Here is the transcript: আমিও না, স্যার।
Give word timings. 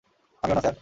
আমিও 0.43 0.55
না, 0.55 0.61
স্যার। 0.61 0.75